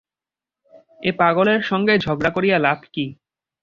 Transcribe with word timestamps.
এ 1.01 1.11
পাগলের 1.19 1.61
সঙ্গে 1.61 1.93
ঝগড়া 1.97 2.29
করিয়া 2.35 2.57
লাভ 2.59 2.79
কী? 2.93 3.05